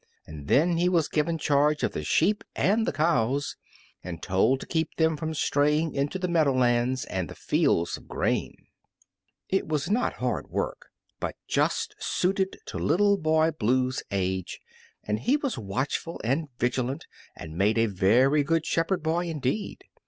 [0.25, 3.55] And then he was given charge of the sheep and the cows,
[4.03, 8.57] and told to keep them from straying into the meadowlands and the fields of grain.
[9.47, 10.87] It was not hard work,
[11.19, 14.59] but just suited to Little Boy Blue's age,
[15.03, 17.05] and he was watchful and vigilant
[17.35, 19.83] and made a very good shepherd boy indeed.